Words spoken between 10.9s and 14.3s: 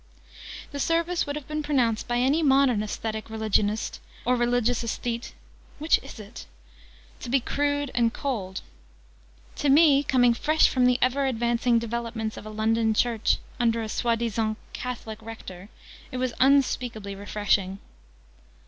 ever advancing developments of a London church under a soi